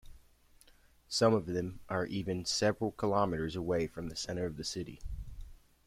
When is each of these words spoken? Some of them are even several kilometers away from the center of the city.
Some 1.09 1.35
of 1.35 1.45
them 1.45 1.81
are 1.87 2.07
even 2.07 2.43
several 2.43 2.91
kilometers 2.91 3.55
away 3.55 3.85
from 3.85 4.09
the 4.09 4.15
center 4.15 4.47
of 4.47 4.57
the 4.57 4.63
city. 4.63 4.99